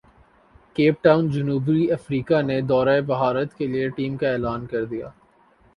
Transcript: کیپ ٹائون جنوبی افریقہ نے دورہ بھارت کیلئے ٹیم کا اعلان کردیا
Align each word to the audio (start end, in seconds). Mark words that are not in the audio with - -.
کیپ 0.75 1.03
ٹائون 1.03 1.29
جنوبی 1.31 1.91
افریقہ 1.91 2.41
نے 2.41 2.59
دورہ 2.69 2.99
بھارت 3.07 3.53
کیلئے 3.57 3.87
ٹیم 3.95 4.17
کا 4.17 4.31
اعلان 4.31 4.65
کردیا 4.67 5.09